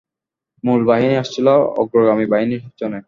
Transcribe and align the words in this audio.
মূল 0.63 0.81
বাহিনী 0.85 1.15
আসছিল 1.15 1.47
অগ্রগামী 1.81 2.25
বাহিনীর 2.25 2.61
পিছনে। 2.65 2.99